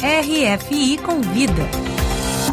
[0.00, 1.68] RFI Convida.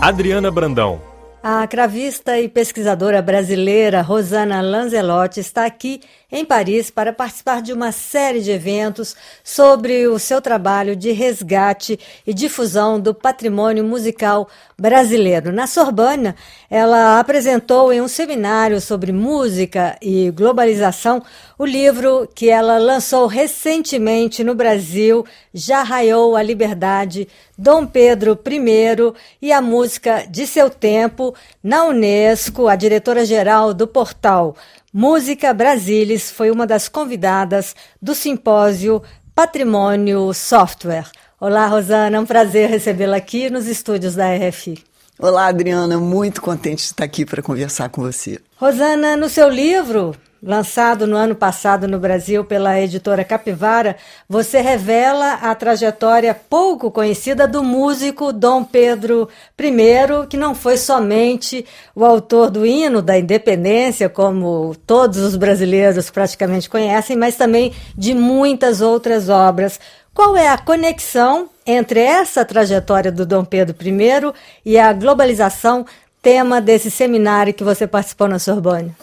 [0.00, 1.13] Adriana Brandão.
[1.46, 6.00] A cravista e pesquisadora brasileira Rosana Lanzelotti está aqui
[6.32, 9.14] em Paris para participar de uma série de eventos
[9.44, 15.52] sobre o seu trabalho de resgate e difusão do patrimônio musical brasileiro.
[15.52, 16.34] Na Sorbonne,
[16.70, 21.22] ela apresentou em um seminário sobre música e globalização
[21.58, 29.14] o livro que ela lançou recentemente no Brasil, Já Raiou a Liberdade, Dom Pedro I
[29.40, 34.56] e a música de seu tempo, na Unesco, a diretora-geral do portal
[34.96, 39.02] Música Brasilis foi uma das convidadas do simpósio
[39.34, 41.10] Patrimônio Software.
[41.40, 44.84] Olá, Rosana, é um prazer recebê-la aqui nos estúdios da RFI.
[45.18, 48.38] Olá, Adriana, muito contente de estar aqui para conversar com você.
[48.56, 53.96] Rosana, no seu livro, lançado no ano passado no Brasil pela editora Capivara,
[54.28, 61.64] você revela a trajetória pouco conhecida do músico Dom Pedro I, que não foi somente
[61.94, 68.14] o autor do hino da independência, como todos os brasileiros praticamente conhecem, mas também de
[68.14, 69.80] muitas outras obras.
[70.12, 74.32] Qual é a conexão entre essa trajetória do Dom Pedro I
[74.64, 75.86] e a globalização,
[76.20, 78.94] tema desse seminário que você participou na Sorbonne?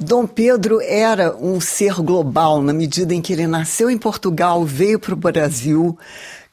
[0.00, 4.98] Dom Pedro era um ser global na medida em que ele nasceu em Portugal, veio
[4.98, 5.98] para o Brasil,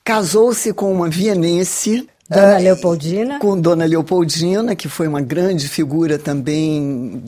[0.03, 2.07] casou-se com uma vienense.
[2.29, 3.39] Dona uh, Leopoldina?
[3.39, 7.21] Com Dona Leopoldina, que foi uma grande figura também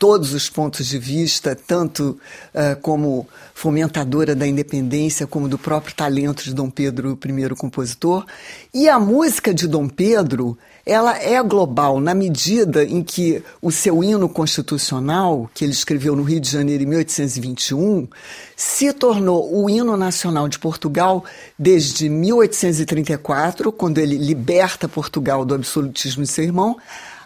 [0.00, 2.18] todos os pontos de vista, tanto
[2.54, 8.24] uh, como fomentadora da independência, como do próprio talento de Dom Pedro I, compositor.
[8.72, 14.02] E a música de Dom Pedro ela é global na medida em que o seu
[14.02, 18.08] hino constitucional, que ele escreveu no Rio de Janeiro em 1821,
[18.56, 21.22] se tornou o hino nacional de Portugal
[21.58, 26.78] desde 1834, quando ele liberta Portugal do absolutismo de seu irmão,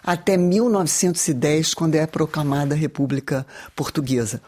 [0.05, 3.45] até 1910, quando é proclamada a República
[3.75, 4.41] Portuguesa.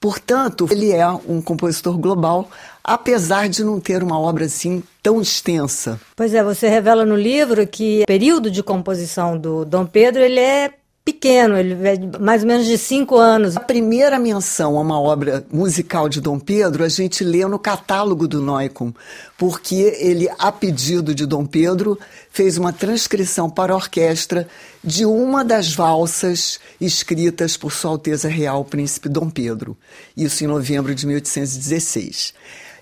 [0.00, 2.50] Portanto, ele é um compositor global,
[2.82, 6.00] apesar de não ter uma obra assim tão extensa.
[6.16, 10.40] Pois é, você revela no livro que o período de composição do Dom Pedro ele
[10.40, 10.72] é
[11.04, 13.56] pequeno, ele é mais ou menos de cinco anos.
[13.56, 18.28] A primeira menção a uma obra musical de Dom Pedro a gente lê no catálogo
[18.28, 18.92] do Noicon,
[19.36, 21.98] porque ele, a pedido de Dom Pedro,
[22.30, 24.46] fez uma transcrição para orquestra
[24.82, 29.76] de uma das valsas escritas por Sua Alteza Real, Príncipe Dom Pedro,
[30.16, 32.34] isso em novembro de 1816.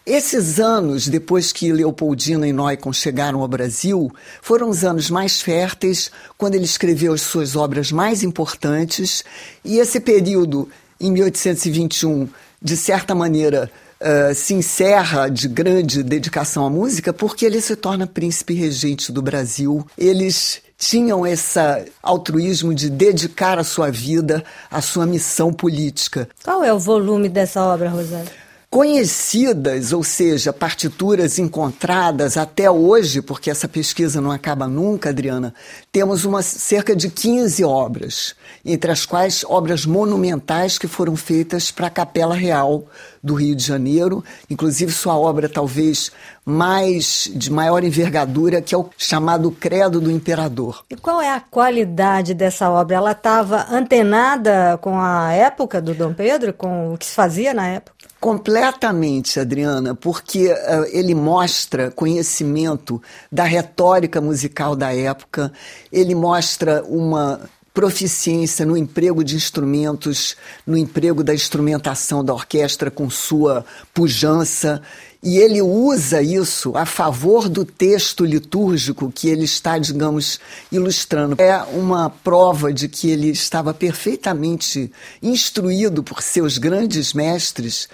[0.07, 6.11] Esses anos, depois que Leopoldina e Neumann chegaram ao Brasil, foram os anos mais férteis,
[6.39, 9.23] quando ele escreveu as suas obras mais importantes,
[9.65, 10.69] e esse período,
[10.99, 12.29] em 1821,
[12.63, 18.07] de certa maneira, uh, se encerra de grande dedicação à música, porque ele se torna
[18.07, 19.87] príncipe regente do Brasil.
[19.97, 21.61] Eles tinham esse
[22.03, 26.27] altruísmo de dedicar a sua vida à sua missão política.
[26.43, 28.31] Qual é o volume dessa obra, Rosário?
[28.71, 35.53] Conhecidas, ou seja, partituras encontradas até hoje, porque essa pesquisa não acaba nunca, Adriana,
[35.91, 41.89] temos uma, cerca de 15 obras, entre as quais obras monumentais que foram feitas para
[41.89, 42.87] a Capela Real
[43.21, 46.13] do Rio de Janeiro, inclusive sua obra talvez
[46.45, 50.85] mais de maior envergadura, que é o chamado Credo do Imperador.
[50.89, 52.97] E qual é a qualidade dessa obra?
[52.97, 57.67] Ela estava antenada com a época do Dom Pedro, com o que se fazia na
[57.67, 58.00] época?
[58.21, 63.01] Completamente, Adriana, porque uh, ele mostra conhecimento
[63.33, 65.51] da retórica musical da época,
[65.91, 67.49] ele mostra uma
[67.81, 70.37] proficiência no emprego de instrumentos,
[70.67, 73.65] no emprego da instrumentação da orquestra com sua
[73.95, 74.83] pujança,
[75.23, 80.39] e ele usa isso a favor do texto litúrgico que ele está, digamos,
[80.71, 81.37] ilustrando.
[81.41, 84.93] É uma prova de que ele estava perfeitamente
[85.23, 87.89] instruído por seus grandes mestres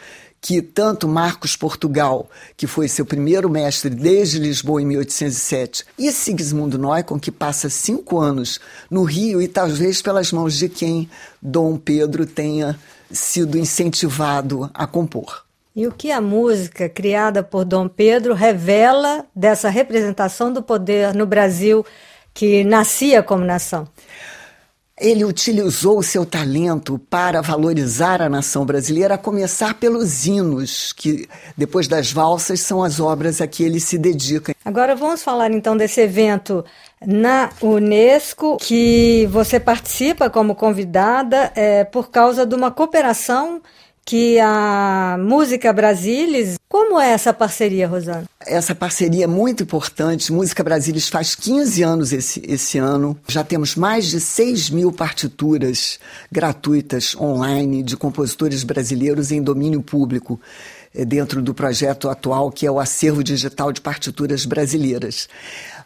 [0.46, 6.78] que tanto Marcos Portugal, que foi seu primeiro mestre desde Lisboa em 1807, e Sigismundo
[6.78, 11.10] Neumann, que passa cinco anos no Rio e talvez pelas mãos de quem
[11.42, 12.78] Dom Pedro tenha
[13.10, 15.44] sido incentivado a compor.
[15.74, 21.26] E o que a música criada por Dom Pedro revela dessa representação do poder no
[21.26, 21.84] Brasil
[22.32, 23.88] que nascia como nação?
[24.98, 31.28] Ele utilizou o seu talento para valorizar a nação brasileira, a começar pelos hinos, que
[31.54, 34.54] depois das valsas são as obras a que ele se dedica.
[34.64, 36.64] Agora vamos falar então desse evento
[37.04, 43.60] na Unesco, que você participa como convidada é, por causa de uma cooperação
[44.06, 46.54] que a Música Brasilis.
[46.68, 48.24] Como é essa parceria, Rosana?
[48.40, 50.32] Essa parceria é muito importante.
[50.32, 53.18] Música Brasilis faz 15 anos esse, esse ano.
[53.26, 55.98] Já temos mais de 6 mil partituras
[56.30, 60.40] gratuitas online de compositores brasileiros em domínio público
[60.94, 65.28] eh, dentro do projeto atual, que é o Acervo Digital de Partituras Brasileiras.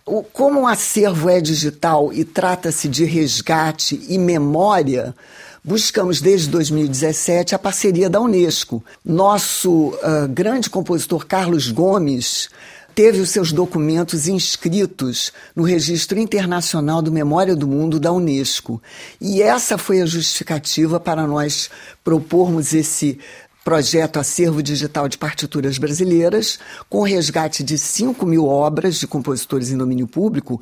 [0.05, 5.15] O, como o acervo é digital e trata-se de resgate e memória,
[5.63, 8.83] buscamos desde 2017 a parceria da Unesco.
[9.05, 12.49] Nosso uh, grande compositor Carlos Gomes
[12.95, 18.83] teve os seus documentos inscritos no Registro Internacional do Memória do Mundo da Unesco.
[19.21, 21.71] E essa foi a justificativa para nós
[22.03, 23.19] propormos esse
[23.65, 26.59] projeto Acervo Digital de Partituras Brasileiras,
[26.89, 30.61] com resgate de 5 mil obras de compositores em domínio público,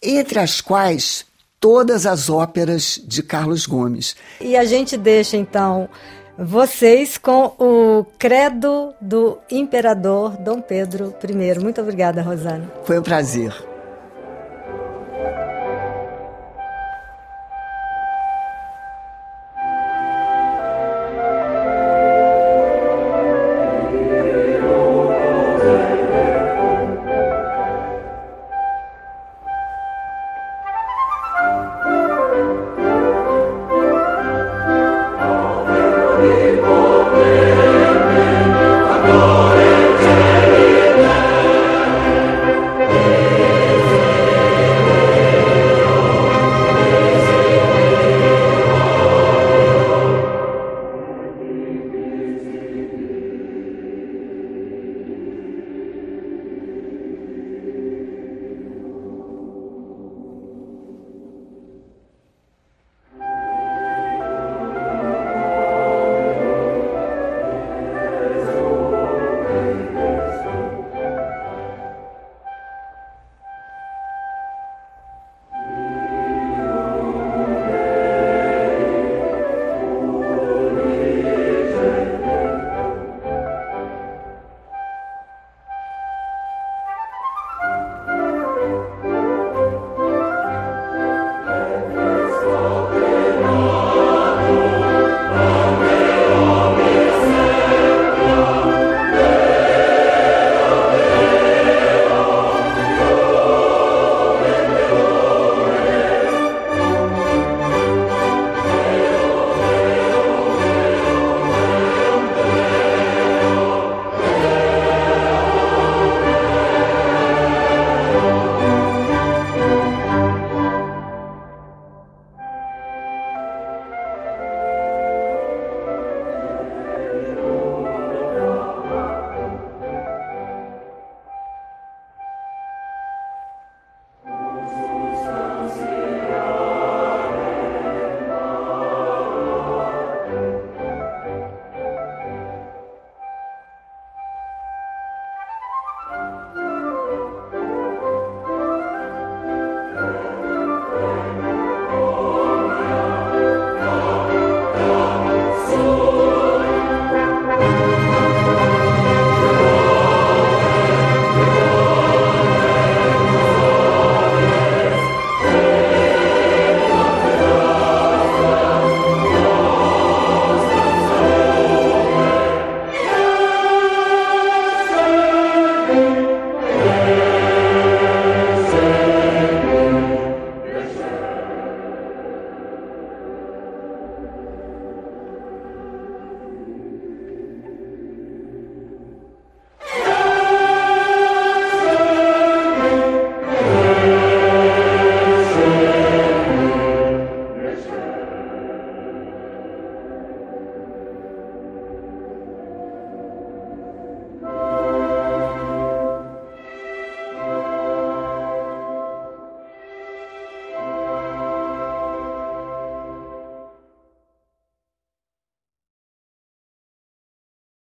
[0.00, 1.26] entre as quais
[1.60, 4.16] todas as óperas de Carlos Gomes.
[4.40, 5.88] E a gente deixa então
[6.38, 11.58] vocês com o credo do imperador Dom Pedro I.
[11.58, 12.70] Muito obrigada, Rosana.
[12.84, 13.52] Foi um prazer.